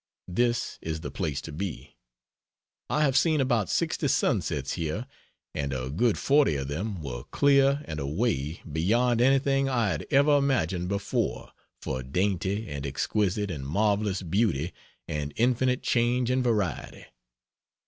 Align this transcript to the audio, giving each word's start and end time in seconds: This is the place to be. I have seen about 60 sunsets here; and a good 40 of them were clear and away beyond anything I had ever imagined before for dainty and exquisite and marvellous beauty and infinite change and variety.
This 0.27 0.79
is 0.81 1.01
the 1.01 1.11
place 1.11 1.41
to 1.41 1.51
be. 1.51 1.95
I 2.89 3.03
have 3.03 3.15
seen 3.15 3.39
about 3.39 3.69
60 3.69 4.07
sunsets 4.07 4.73
here; 4.73 5.05
and 5.53 5.71
a 5.71 5.91
good 5.91 6.17
40 6.17 6.55
of 6.55 6.67
them 6.69 7.03
were 7.03 7.25
clear 7.25 7.83
and 7.85 7.99
away 7.99 8.61
beyond 8.71 9.21
anything 9.21 9.69
I 9.69 9.89
had 9.89 10.07
ever 10.09 10.37
imagined 10.39 10.89
before 10.89 11.51
for 11.83 12.01
dainty 12.01 12.67
and 12.67 12.83
exquisite 12.83 13.51
and 13.51 13.63
marvellous 13.63 14.23
beauty 14.23 14.73
and 15.07 15.33
infinite 15.35 15.83
change 15.83 16.31
and 16.31 16.43
variety. 16.43 17.05